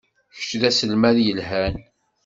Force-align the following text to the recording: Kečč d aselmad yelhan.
Kečč 0.35 0.51
d 0.61 0.63
aselmad 0.69 1.17
yelhan. 1.25 1.75